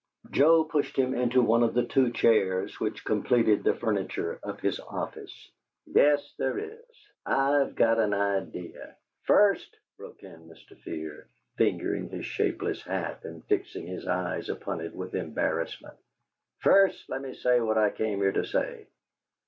Joe 0.31 0.63
pushed 0.63 0.97
him 0.97 1.13
into 1.13 1.43
one 1.43 1.61
of 1.61 1.75
the 1.75 1.85
two 1.85 2.11
chairs 2.11 2.79
which 2.79 3.05
completed 3.05 3.63
the 3.63 3.75
furniture 3.75 4.39
of 4.41 4.59
his 4.59 4.79
office. 4.79 5.51
"Yes, 5.85 6.33
there 6.39 6.57
is. 6.57 6.79
I've 7.23 7.75
got 7.75 7.99
an 7.99 8.11
idea" 8.11 8.95
"First," 9.27 9.77
broke 9.99 10.23
in 10.23 10.49
Mr. 10.49 10.75
Fear, 10.75 11.27
fingering 11.55 12.09
his 12.09 12.25
shapeless 12.25 12.81
hat 12.81 13.19
and 13.25 13.45
fixing 13.45 13.85
his 13.85 14.07
eyes 14.07 14.49
upon 14.49 14.81
it 14.81 14.95
with 14.95 15.13
embarrassment, 15.13 15.97
"first 16.57 17.07
lemme 17.07 17.35
say 17.35 17.59
what 17.59 17.77
I 17.77 17.91
come 17.91 18.07
here 18.23 18.31
to 18.31 18.43
say. 18.43 18.87